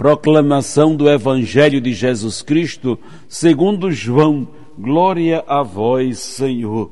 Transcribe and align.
Proclamação 0.00 0.96
do 0.96 1.10
Evangelho 1.10 1.78
de 1.78 1.92
Jesus 1.92 2.40
Cristo, 2.40 2.98
segundo 3.28 3.92
João. 3.92 4.48
Glória 4.78 5.44
a 5.46 5.62
vós, 5.62 6.20
Senhor. 6.20 6.90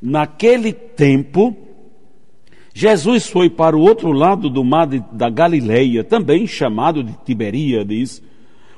Naquele 0.00 0.72
tempo, 0.72 1.56
Jesus 2.72 3.26
foi 3.26 3.50
para 3.50 3.76
o 3.76 3.80
outro 3.80 4.12
lado 4.12 4.48
do 4.48 4.62
mar 4.62 4.86
de, 4.86 5.02
da 5.10 5.28
Galileia, 5.28 6.04
também 6.04 6.46
chamado 6.46 7.02
de 7.02 7.12
Tiberíades. 7.24 8.22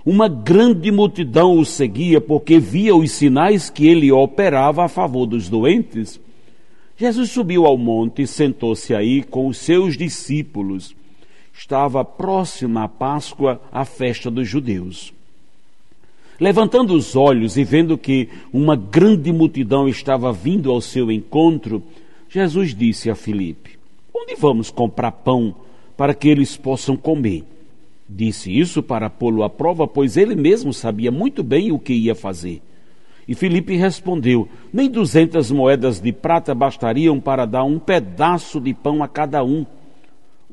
Uma 0.03 0.31
grande 0.31 0.91
multidão 0.91 1.59
o 1.59 1.67
seguia 1.67 2.23
porque 2.23 2.59
via 2.59 2.97
os 2.97 3.11
sinais 3.11 3.69
que 3.69 3.87
ele 3.87 4.11
operava 4.11 4.83
a 4.83 4.89
favor 4.89 5.27
dos 5.27 5.51
doentes. 5.51 6.19
Jesus 6.97 7.31
subiu 7.31 7.67
ao 7.67 7.77
monte 7.77 8.23
e 8.23 8.27
sentou-se 8.27 8.95
aí 8.95 9.23
com 9.23 9.47
os 9.47 9.59
seus 9.59 9.95
discípulos. 9.95 10.97
Estava 11.53 12.05
próxima 12.05 12.85
a 12.85 12.89
Páscoa, 12.89 13.61
a 13.71 13.85
festa 13.85 14.31
dos 14.31 14.49
judeus. 14.49 15.13
Levantando 16.41 16.95
os 16.95 17.15
olhos 17.15 17.57
e 17.57 17.63
vendo 17.63 17.97
que 17.97 18.29
uma 18.53 18.75
grande 18.75 19.33
multidão 19.33 19.89
estava 19.89 20.33
vindo 20.33 20.71
ao 20.71 20.81
seu 20.81 21.13
encontro, 21.13 21.83
Jesus 22.29 22.75
disse 22.75 23.11
a 23.11 23.15
Filipe: 23.15 23.79
Onde 24.15 24.35
vamos 24.35 24.71
comprar 24.71 25.13
pão 25.13 25.55
para 25.97 26.15
que 26.15 26.29
eles 26.29 26.57
possam 26.57 26.97
comer? 26.97 27.45
Disse 28.09 28.51
isso 28.51 28.83
para 28.83 29.09
pô-lo 29.09 29.43
à 29.43 29.49
prova, 29.49 29.87
pois 29.87 30.17
ele 30.17 30.35
mesmo 30.35 30.73
sabia 30.73 31.11
muito 31.11 31.43
bem 31.43 31.71
o 31.71 31.79
que 31.79 31.93
ia 31.93 32.15
fazer. 32.15 32.61
E 33.27 33.35
Filipe 33.35 33.77
respondeu: 33.77 34.49
Nem 34.73 34.91
duzentas 34.91 35.51
moedas 35.51 36.01
de 36.01 36.13
prata 36.13 36.55
bastariam 36.55 37.21
para 37.21 37.47
dar 37.47 37.65
um 37.65 37.79
pedaço 37.79 38.61
de 38.61 38.75
pão 38.75 39.03
a 39.03 39.09
cada 39.09 39.45
um. 39.45 39.65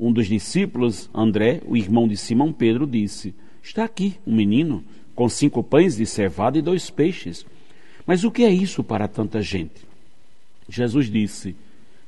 Um 0.00 0.10
dos 0.12 0.26
discípulos, 0.26 1.10
André, 1.14 1.60
o 1.66 1.76
irmão 1.76 2.08
de 2.08 2.16
Simão 2.16 2.52
Pedro, 2.52 2.86
disse: 2.86 3.34
Está 3.62 3.84
aqui 3.84 4.14
um 4.26 4.34
menino 4.34 4.82
com 5.14 5.28
cinco 5.28 5.62
pães 5.62 5.96
de 5.96 6.06
cevada 6.06 6.56
e 6.56 6.62
dois 6.62 6.88
peixes. 6.88 7.44
Mas 8.06 8.24
o 8.24 8.30
que 8.30 8.42
é 8.42 8.50
isso 8.50 8.82
para 8.82 9.06
tanta 9.06 9.42
gente? 9.42 9.86
Jesus 10.68 11.10
disse: 11.10 11.54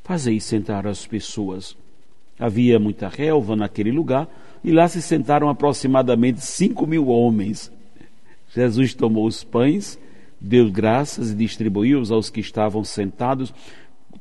Fazei 0.03 0.41
sentar 0.41 0.87
as 0.87 1.07
pessoas. 1.07 1.77
Havia 2.39 2.79
muita 2.79 3.09
relva 3.09 3.55
naquele 3.55 3.93
lugar 3.93 4.27
e 4.65 4.73
lá 4.73 4.89
se 4.89 5.03
sentaram 5.03 5.51
aproximadamente 5.51 6.41
cinco 6.41 6.87
mil 6.87 7.09
homens. 7.09 7.70
Jesus 8.55 8.95
tomou 8.95 9.27
os 9.27 9.45
pães 9.45 9.98
deu 10.43 10.70
graças 10.70 11.31
e 11.31 11.37
distribuiu-os 11.37 12.11
aos 12.11 12.29
que 12.29 12.41
estavam 12.41 12.83
sentados, 12.83 13.55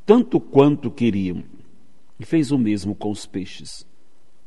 tanto 0.05 0.39
quanto 0.39 0.91
queriam, 0.91 1.43
e 2.21 2.25
fez 2.25 2.51
o 2.51 2.57
mesmo 2.57 2.93
com 2.93 3.09
os 3.09 3.25
peixes. 3.25 3.83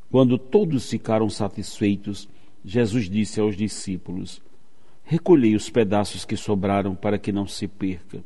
Quando 0.09 0.39
todos 0.39 0.89
ficaram 0.89 1.29
satisfeitos, 1.29 2.29
Jesus 2.65 3.11
disse 3.11 3.41
aos 3.41 3.57
discípulos: 3.57 4.41
Recolhei 5.03 5.57
os 5.57 5.69
pedaços 5.69 6.25
que 6.25 6.37
sobraram 6.37 6.95
para 6.95 7.19
que 7.19 7.33
não 7.33 7.49
se 7.49 7.67
perca. 7.67 8.23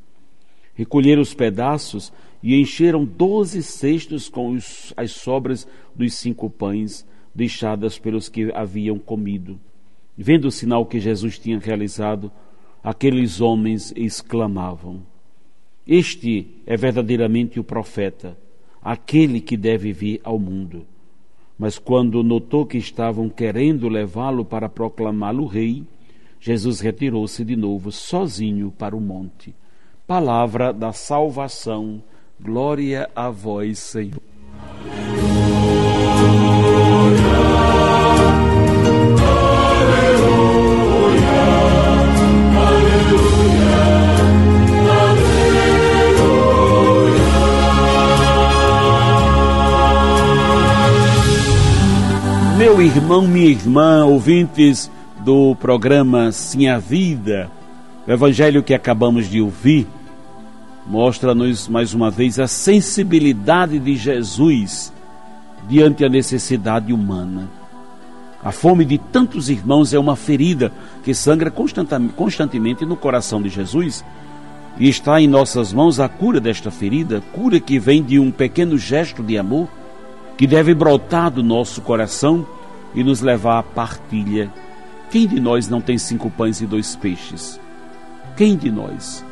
Recolheram 0.75 1.23
os 1.23 1.33
pedaços 1.33 2.13
e 2.43 2.61
encheram 2.61 3.07
doze 3.07 3.63
cestos 3.63 4.29
com 4.29 4.51
os, 4.51 4.93
as 4.95 5.13
sobras 5.13 5.67
dos 5.97 6.13
cinco 6.13 6.51
pães 6.51 7.07
deixadas 7.35 7.99
pelos 7.99 8.29
que 8.29 8.53
haviam 8.53 8.99
comido. 8.99 9.59
Vendo 10.15 10.45
o 10.45 10.53
sinal 10.53 10.85
que 10.85 11.01
Jesus 11.01 11.39
tinha 11.39 11.59
realizado, 11.59 12.31
aqueles 12.85 13.41
homens 13.41 13.95
exclamavam: 13.97 15.07
Este 15.87 16.47
é 16.67 16.77
verdadeiramente 16.77 17.59
o 17.59 17.65
profeta, 17.65 18.37
aquele 18.83 19.41
que 19.41 19.57
deve 19.57 19.93
vir 19.93 20.21
ao 20.23 20.39
mundo. 20.39 20.87
Mas 21.59 21.79
quando 21.79 22.23
notou 22.23 22.65
que 22.65 22.79
estavam 22.79 23.29
querendo 23.29 23.89
levá-lo 23.89 24.45
para 24.45 24.69
proclamá-lo 24.69 25.45
rei, 25.45 25.85
Jesus 26.41 26.81
retirou-se 26.81 27.45
de 27.45 27.57
novo 27.57 27.91
sozinho 27.91 28.73
para 28.77 28.97
o 28.97 29.01
monte. 29.01 29.55
Palavra 30.07 30.73
da 30.73 30.93
salvação, 30.93 32.03
glória 32.41 33.11
a 33.15 33.29
vós, 33.29 33.79
Senhor. 33.79 34.23
Meu 52.59 52.83
irmão, 52.83 53.23
minha 53.23 53.47
irmã, 53.47 54.05
ouvintes 54.05 54.91
do 55.21 55.55
programa 55.55 56.33
Sim 56.33 56.67
a 56.67 56.77
Vida, 56.77 57.49
o 58.05 58.11
evangelho 58.11 58.65
que 58.65 58.75
acabamos 58.75 59.31
de 59.31 59.41
ouvir 59.41 59.87
mostra-nos 60.85 61.69
mais 61.69 61.95
uma 61.95 62.11
vez 62.11 62.41
a 62.41 62.49
sensibilidade 62.49 63.79
de 63.79 63.95
Jesus 63.95 64.93
diante 65.69 66.05
a 66.05 66.09
necessidade 66.09 66.93
humana. 66.93 67.49
A 68.43 68.51
fome 68.51 68.85
de 68.85 68.99
tantos 68.99 69.49
irmãos 69.49 69.95
é 69.95 69.99
uma 70.01 70.17
ferida 70.17 70.73
que 71.05 71.15
sangra 71.15 71.53
constantemente 72.17 72.85
no 72.85 72.97
coração 72.97 73.41
de 73.41 73.51
Jesus. 73.51 74.05
E 74.81 74.89
está 74.89 75.21
em 75.21 75.29
nossas 75.29 75.73
mãos 75.73 76.01
a 76.01 76.09
cura 76.09 76.41
desta 76.41 76.73
ferida, 76.73 77.23
cura 77.33 77.61
que 77.61 77.79
vem 77.79 78.03
de 78.03 78.19
um 78.19 78.33
pequeno 78.33 78.77
gesto 78.77 79.23
de 79.23 79.39
amor 79.39 79.69
que 80.39 80.47
deve 80.47 80.73
brotar 80.73 81.33
do 81.33 81.43
nosso 81.43 81.83
coração 81.83 82.47
e 82.95 83.03
nos 83.03 83.21
levar 83.21 83.59
à 83.59 83.63
partilha. 83.63 84.51
Quem 85.11 85.27
de 85.27 85.41
nós 85.41 85.69
não 85.69 85.81
tem 85.81 85.99
cinco 85.99 86.31
pães 86.31 86.61
e 86.61 86.67
dois 86.67 86.95
peixes? 86.95 87.61
Quem 88.37 88.57
de 88.57 88.71
nós? 88.71 89.25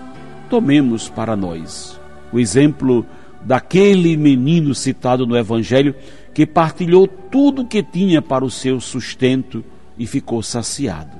Tomemos 0.51 1.09
para 1.09 1.37
nós 1.37 1.99
o 2.33 2.41
exemplo 2.41 3.07
daquele 3.41 4.17
menino 4.17 4.75
citado 4.75 5.25
no 5.25 5.37
Evangelho 5.37 5.95
que 6.35 6.45
partilhou 6.45 7.07
tudo 7.07 7.63
o 7.63 7.67
que 7.67 7.85
tinha 7.85 8.21
para 8.21 8.45
o 8.45 8.51
seu 8.51 8.81
sustento 8.81 9.65
e 9.97 10.07
ficou 10.07 10.43
saciado. 10.43 11.17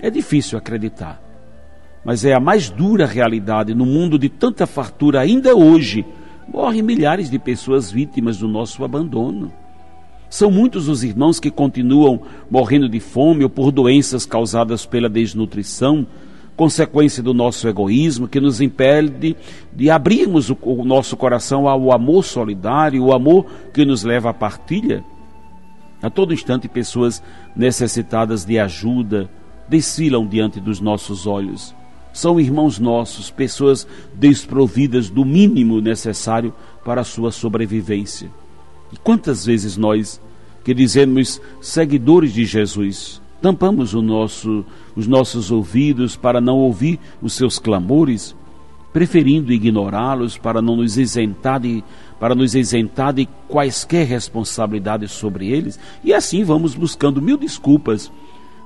É 0.00 0.10
difícil 0.10 0.58
acreditar, 0.58 1.22
mas 2.04 2.24
é 2.24 2.34
a 2.34 2.40
mais 2.40 2.68
dura 2.68 3.06
realidade 3.06 3.74
no 3.74 3.86
mundo 3.86 4.18
de 4.18 4.28
tanta 4.28 4.66
fartura 4.66 5.20
ainda 5.20 5.54
hoje. 5.54 6.04
Morrem 6.52 6.82
milhares 6.82 7.30
de 7.30 7.38
pessoas 7.38 7.90
vítimas 7.90 8.38
do 8.38 8.48
nosso 8.48 8.82
abandono. 8.82 9.52
São 10.30 10.50
muitos 10.50 10.88
os 10.88 11.04
irmãos 11.04 11.38
que 11.38 11.50
continuam 11.50 12.20
morrendo 12.50 12.88
de 12.88 13.00
fome 13.00 13.44
ou 13.44 13.50
por 13.50 13.70
doenças 13.70 14.26
causadas 14.26 14.84
pela 14.84 15.08
desnutrição, 15.08 16.06
consequência 16.56 17.22
do 17.22 17.32
nosso 17.32 17.68
egoísmo, 17.68 18.26
que 18.26 18.40
nos 18.40 18.60
impede 18.60 19.36
de 19.72 19.90
abrirmos 19.90 20.50
o, 20.50 20.58
o 20.62 20.84
nosso 20.84 21.16
coração 21.16 21.68
ao 21.68 21.92
amor 21.92 22.24
solidário, 22.24 23.04
o 23.04 23.12
amor 23.12 23.46
que 23.72 23.84
nos 23.84 24.02
leva 24.02 24.30
à 24.30 24.34
partilha. 24.34 25.04
A 26.02 26.10
todo 26.10 26.34
instante, 26.34 26.68
pessoas 26.68 27.22
necessitadas 27.54 28.44
de 28.44 28.58
ajuda 28.58 29.30
desfilam 29.68 30.26
diante 30.26 30.60
dos 30.60 30.80
nossos 30.80 31.26
olhos. 31.26 31.74
São 32.18 32.40
irmãos 32.40 32.80
nossos, 32.80 33.30
pessoas 33.30 33.86
desprovidas 34.12 35.08
do 35.08 35.24
mínimo 35.24 35.80
necessário 35.80 36.52
para 36.84 37.02
a 37.02 37.04
sua 37.04 37.30
sobrevivência. 37.30 38.28
E 38.92 38.96
quantas 38.96 39.46
vezes 39.46 39.76
nós, 39.76 40.20
que 40.64 40.74
dizemos 40.74 41.40
seguidores 41.60 42.32
de 42.32 42.44
Jesus, 42.44 43.22
tampamos 43.40 43.92
nosso, 43.92 44.64
os 44.96 45.06
nossos 45.06 45.52
ouvidos 45.52 46.16
para 46.16 46.40
não 46.40 46.56
ouvir 46.58 46.98
os 47.22 47.34
seus 47.34 47.60
clamores, 47.60 48.34
preferindo 48.92 49.52
ignorá-los 49.52 50.36
para 50.36 50.60
não 50.60 50.74
nos 50.74 50.98
isentar 50.98 51.60
de 51.60 51.84
para 52.18 52.34
nos 52.34 52.52
isentar 52.56 53.12
de 53.12 53.28
quaisquer 53.46 54.04
responsabilidades 54.04 55.12
sobre 55.12 55.52
eles, 55.52 55.78
e 56.02 56.12
assim 56.12 56.42
vamos 56.42 56.74
buscando 56.74 57.22
mil 57.22 57.36
desculpas 57.36 58.10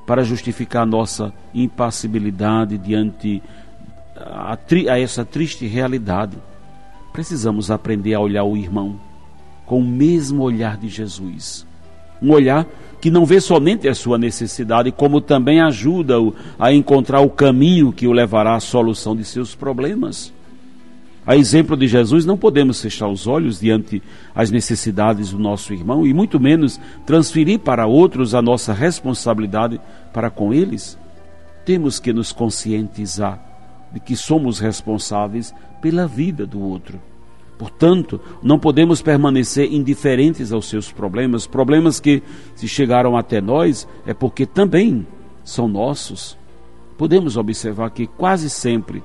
para 0.06 0.24
justificar 0.24 0.86
nossa 0.86 1.32
impassibilidade 1.54 2.76
diante 2.78 3.42
a, 4.16 4.56
a 4.90 4.98
essa 4.98 5.24
triste 5.24 5.66
realidade. 5.66 6.36
Precisamos 7.12 7.70
aprender 7.70 8.14
a 8.14 8.20
olhar 8.20 8.44
o 8.44 8.56
irmão 8.56 8.98
com 9.66 9.78
o 9.78 9.84
mesmo 9.84 10.42
olhar 10.42 10.76
de 10.76 10.88
Jesus. 10.88 11.66
Um 12.20 12.30
olhar 12.32 12.66
que 13.00 13.10
não 13.10 13.24
vê 13.24 13.40
somente 13.40 13.88
a 13.88 13.94
sua 13.94 14.16
necessidade, 14.16 14.92
como 14.92 15.20
também 15.20 15.60
ajuda-o 15.60 16.34
a 16.58 16.72
encontrar 16.72 17.20
o 17.20 17.30
caminho 17.30 17.92
que 17.92 18.06
o 18.06 18.12
levará 18.12 18.54
à 18.54 18.60
solução 18.60 19.16
de 19.16 19.24
seus 19.24 19.54
problemas. 19.54 20.32
A 21.24 21.36
exemplo 21.36 21.76
de 21.76 21.86
Jesus, 21.86 22.26
não 22.26 22.36
podemos 22.36 22.80
fechar 22.80 23.06
os 23.06 23.28
olhos 23.28 23.60
diante 23.60 24.02
as 24.34 24.50
necessidades 24.50 25.30
do 25.30 25.38
nosso 25.38 25.72
irmão 25.72 26.04
e 26.04 26.12
muito 26.12 26.40
menos 26.40 26.80
transferir 27.06 27.60
para 27.60 27.86
outros 27.86 28.34
a 28.34 28.42
nossa 28.42 28.72
responsabilidade 28.72 29.80
para 30.12 30.30
com 30.30 30.52
eles. 30.52 30.98
Temos 31.64 32.00
que 32.00 32.12
nos 32.12 32.32
conscientizar 32.32 33.40
de 33.92 34.00
que 34.00 34.16
somos 34.16 34.58
responsáveis 34.58 35.54
pela 35.80 36.08
vida 36.08 36.44
do 36.44 36.60
outro. 36.60 37.00
Portanto, 37.56 38.20
não 38.42 38.58
podemos 38.58 39.00
permanecer 39.00 39.72
indiferentes 39.72 40.50
aos 40.50 40.66
seus 40.68 40.90
problemas, 40.90 41.46
problemas 41.46 42.00
que, 42.00 42.20
se 42.56 42.66
chegaram 42.66 43.16
até 43.16 43.40
nós, 43.40 43.86
é 44.04 44.12
porque 44.12 44.44
também 44.44 45.06
são 45.44 45.68
nossos. 45.68 46.36
Podemos 46.98 47.36
observar 47.36 47.90
que 47.90 48.08
quase 48.08 48.50
sempre 48.50 49.04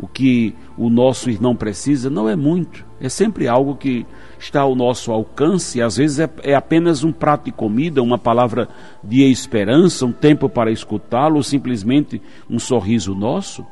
o 0.00 0.06
que 0.06 0.54
o 0.76 0.88
nosso 0.88 1.28
irmão 1.28 1.56
precisa 1.56 2.08
não 2.08 2.28
é 2.28 2.36
muito, 2.36 2.86
é 3.00 3.08
sempre 3.08 3.48
algo 3.48 3.76
que 3.76 4.06
está 4.38 4.60
ao 4.60 4.74
nosso 4.74 5.10
alcance, 5.10 5.82
às 5.82 5.96
vezes 5.96 6.20
é, 6.20 6.30
é 6.42 6.54
apenas 6.54 7.02
um 7.02 7.12
prato 7.12 7.46
de 7.46 7.52
comida, 7.52 8.02
uma 8.02 8.18
palavra 8.18 8.68
de 9.02 9.22
esperança, 9.22 10.06
um 10.06 10.12
tempo 10.12 10.48
para 10.48 10.70
escutá-lo, 10.70 11.42
simplesmente 11.42 12.20
um 12.48 12.58
sorriso 12.58 13.14
nosso. 13.14 13.66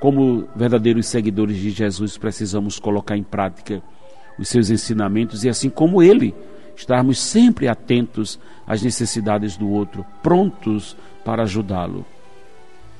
Como 0.00 0.46
verdadeiros 0.54 1.06
seguidores 1.06 1.56
de 1.56 1.70
Jesus, 1.70 2.18
precisamos 2.18 2.78
colocar 2.78 3.16
em 3.16 3.22
prática 3.22 3.82
os 4.38 4.48
seus 4.48 4.68
ensinamentos 4.68 5.44
e, 5.44 5.48
assim 5.48 5.70
como 5.70 6.02
ele, 6.02 6.34
estarmos 6.76 7.18
sempre 7.18 7.68
atentos 7.68 8.38
às 8.66 8.82
necessidades 8.82 9.56
do 9.56 9.68
outro, 9.70 10.04
prontos 10.22 10.96
para 11.24 11.44
ajudá-lo. 11.44 12.04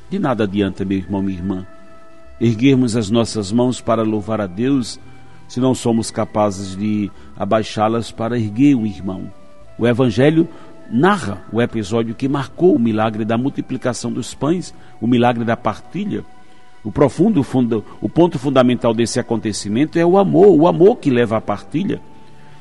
De 0.08 0.18
nada 0.18 0.44
adianta, 0.44 0.84
meu 0.84 0.98
irmão, 0.98 1.22
minha 1.22 1.38
irmã, 1.38 1.66
erguermos 2.40 2.96
as 2.96 3.10
nossas 3.10 3.52
mãos 3.52 3.80
para 3.80 4.02
louvar 4.02 4.40
a 4.40 4.46
Deus 4.46 4.98
se 5.48 5.60
não 5.60 5.74
somos 5.74 6.10
capazes 6.10 6.76
de 6.76 7.10
abaixá-las 7.36 8.10
para 8.10 8.38
erguer 8.38 8.74
um 8.74 8.86
irmão. 8.86 9.30
O 9.78 9.86
Evangelho 9.86 10.48
narra 10.90 11.44
o 11.52 11.60
episódio 11.60 12.14
que 12.14 12.28
marcou 12.28 12.74
o 12.74 12.78
milagre 12.78 13.24
da 13.24 13.38
multiplicação 13.38 14.12
dos 14.12 14.34
pães, 14.34 14.74
o 15.00 15.06
milagre 15.06 15.44
da 15.44 15.56
partilha. 15.56 16.24
O 16.82 16.92
profundo 16.92 17.42
fundo, 17.42 17.84
o 18.00 18.08
ponto 18.08 18.38
fundamental 18.38 18.92
desse 18.92 19.18
acontecimento 19.18 19.98
é 19.98 20.04
o 20.04 20.18
amor, 20.18 20.48
o 20.48 20.66
amor 20.66 20.96
que 20.96 21.10
leva 21.10 21.36
à 21.36 21.40
partilha. 21.40 22.00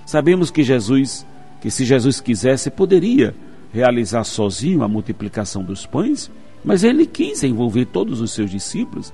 Sabemos 0.05 0.49
que 0.49 0.63
Jesus, 0.63 1.25
que 1.61 1.69
se 1.69 1.83
Jesus 1.83 2.21
quisesse, 2.21 2.69
poderia 2.69 3.35
realizar 3.73 4.23
sozinho 4.23 4.83
a 4.83 4.87
multiplicação 4.87 5.63
dos 5.63 5.85
pães, 5.85 6.31
mas 6.63 6.83
ele 6.83 7.05
quis 7.05 7.43
envolver 7.43 7.85
todos 7.85 8.21
os 8.21 8.31
seus 8.31 8.49
discípulos, 8.49 9.13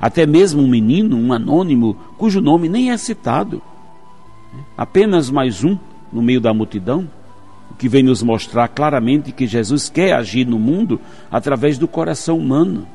até 0.00 0.26
mesmo 0.26 0.62
um 0.62 0.68
menino, 0.68 1.16
um 1.16 1.32
anônimo, 1.32 1.96
cujo 2.16 2.40
nome 2.40 2.68
nem 2.68 2.90
é 2.90 2.96
citado. 2.96 3.62
Apenas 4.76 5.30
mais 5.30 5.64
um 5.64 5.78
no 6.12 6.22
meio 6.22 6.40
da 6.40 6.52
multidão, 6.54 7.08
o 7.70 7.74
que 7.74 7.88
vem 7.88 8.02
nos 8.02 8.22
mostrar 8.22 8.68
claramente 8.68 9.32
que 9.32 9.46
Jesus 9.46 9.88
quer 9.88 10.14
agir 10.14 10.46
no 10.46 10.58
mundo 10.58 11.00
através 11.30 11.78
do 11.78 11.88
coração 11.88 12.38
humano. 12.38 12.86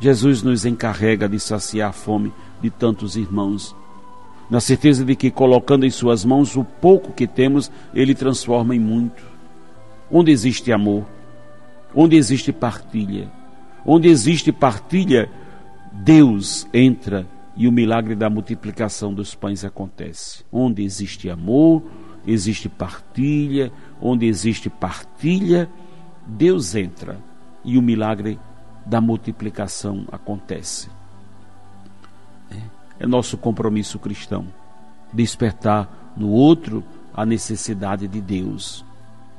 Jesus 0.00 0.42
nos 0.42 0.64
encarrega 0.64 1.28
de 1.28 1.40
saciar 1.40 1.90
a 1.90 1.92
fome 1.92 2.32
de 2.62 2.70
tantos 2.70 3.16
irmãos, 3.16 3.74
na 4.48 4.60
certeza 4.60 5.04
de 5.04 5.14
que, 5.14 5.30
colocando 5.30 5.84
em 5.84 5.90
Suas 5.90 6.24
mãos 6.24 6.56
o 6.56 6.64
pouco 6.64 7.12
que 7.12 7.26
temos, 7.26 7.70
Ele 7.92 8.14
transforma 8.14 8.74
em 8.74 8.78
muito. 8.78 9.22
Onde 10.10 10.30
existe 10.30 10.72
amor, 10.72 11.04
onde 11.94 12.16
existe 12.16 12.52
partilha, 12.52 13.30
onde 13.84 14.08
existe 14.08 14.52
partilha, 14.52 15.28
Deus 16.00 16.66
entra 16.72 17.26
e 17.56 17.66
o 17.66 17.72
milagre 17.72 18.14
da 18.14 18.30
multiplicação 18.30 19.12
dos 19.12 19.34
pães 19.34 19.64
acontece. 19.64 20.44
Onde 20.52 20.82
existe 20.82 21.28
amor, 21.28 21.82
existe 22.24 22.68
partilha, 22.68 23.72
onde 24.00 24.26
existe 24.26 24.70
partilha, 24.70 25.68
Deus 26.24 26.74
entra 26.74 27.18
e 27.64 27.76
o 27.76 27.82
milagre 27.82 28.38
da 28.86 29.00
multiplicação 29.00 30.06
acontece. 30.12 30.88
É, 32.50 32.60
é 33.00 33.06
nosso 33.06 33.36
compromisso 33.36 33.98
cristão 33.98 34.46
despertar 35.12 36.12
no 36.16 36.28
outro 36.28 36.84
a 37.12 37.26
necessidade 37.26 38.06
de 38.06 38.20
Deus. 38.20 38.84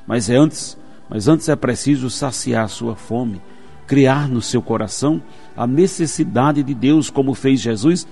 Mas 0.06 0.30
é 0.30 0.36
antes, 0.36 0.78
mas 1.10 1.28
antes 1.28 1.48
é 1.48 1.56
preciso 1.56 2.10
saciar 2.10 2.68
sua 2.68 2.96
fome, 2.96 3.42
criar 3.90 4.30
no 4.30 4.40
seu 4.40 4.62
coração 4.62 5.20
a 5.58 5.66
necessidade 5.66 6.62
de 6.62 6.76
Deus, 6.76 7.10
como 7.10 7.34
fez 7.34 7.60
Jesus 7.60 8.08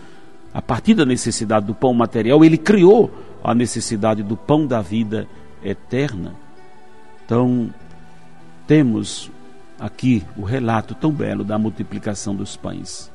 a 0.52 0.60
partir 0.60 0.96
da 0.96 1.06
necessidade 1.06 1.68
do 1.68 1.76
pão 1.76 1.94
material, 1.94 2.44
ele 2.44 2.58
criou 2.58 3.12
a 3.44 3.54
necessidade 3.54 4.24
do 4.24 4.36
pão 4.36 4.66
da 4.66 4.82
vida 4.82 5.28
eterna. 5.64 6.34
Então, 7.24 7.70
temos 8.66 9.30
aqui 9.80 10.24
o 10.36 10.42
relato 10.42 10.96
tão 10.96 11.12
belo 11.12 11.44
da 11.44 11.60
multiplicação 11.60 12.36
dos 12.36 12.58
pães. 12.58 13.12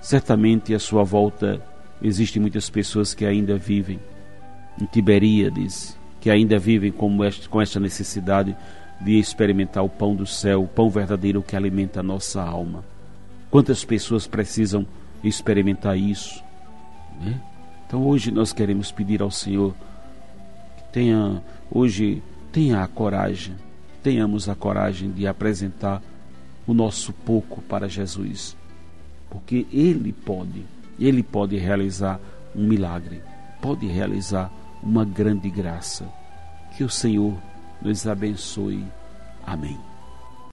Certamente 0.00 0.72
à 0.72 0.78
sua 0.78 1.04
volta 1.04 1.60
existem 2.00 2.40
muitas 2.40 2.70
pessoas 2.70 3.12
que 3.12 3.26
ainda 3.26 3.58
vivem 3.58 4.00
em 4.80 4.86
Tiberíades, 4.86 5.98
que 6.18 6.30
ainda 6.30 6.58
vivem 6.58 6.90
com, 6.90 7.22
esta 7.60 7.78
necessidade 7.78 8.56
de 9.00 9.18
experimentar 9.18 9.84
o 9.84 9.88
pão 9.88 10.14
do 10.14 10.26
céu, 10.26 10.62
o 10.62 10.68
pão 10.68 10.90
verdadeiro 10.90 11.42
que 11.42 11.56
alimenta 11.56 12.00
a 12.00 12.02
nossa 12.02 12.42
alma. 12.42 12.84
Quantas 13.50 13.84
pessoas 13.84 14.26
precisam 14.26 14.86
experimentar 15.22 15.96
isso? 15.96 16.42
Né? 17.20 17.40
Então 17.86 18.06
hoje 18.06 18.30
nós 18.30 18.52
queremos 18.52 18.92
pedir 18.92 19.22
ao 19.22 19.30
Senhor 19.30 19.74
que 20.76 20.92
tenha 20.92 21.42
hoje 21.70 22.22
tenha 22.52 22.82
a 22.82 22.88
coragem 22.88 23.54
tenhamos 24.02 24.48
a 24.48 24.54
coragem 24.54 25.10
de 25.10 25.26
apresentar 25.26 26.02
o 26.66 26.74
nosso 26.74 27.12
pouco 27.12 27.60
para 27.62 27.88
Jesus, 27.88 28.56
porque 29.28 29.66
Ele 29.72 30.12
pode, 30.12 30.64
Ele 30.98 31.22
pode 31.22 31.56
realizar 31.56 32.20
um 32.54 32.66
milagre, 32.66 33.22
pode 33.60 33.86
realizar 33.86 34.50
uma 34.82 35.04
grande 35.04 35.50
graça. 35.50 36.06
Que 36.76 36.84
o 36.84 36.88
Senhor 36.88 37.34
nos 37.82 38.06
abençoe. 38.06 38.84
Amém. 39.46 39.87